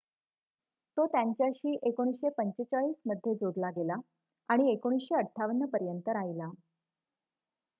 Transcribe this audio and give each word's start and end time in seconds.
तो 0.97 1.05
त्यांच्याशी 1.07 1.75
1945 1.81 2.93
मध्ये 3.05 3.33
जोडला 3.35 3.69
गेला 3.69 3.95
आणि 4.49 4.71
1958 4.71 5.65
पर्यंत 5.67 6.09
राहिला 6.09 6.49